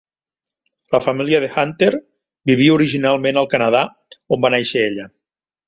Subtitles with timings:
[0.95, 1.91] La família de Hunter
[2.53, 3.85] vivia originalment al Canadà,
[4.39, 5.11] on va néixer ella.